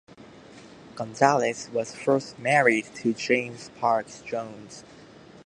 [0.95, 4.83] Gonzalez was first married to James Parks Jones.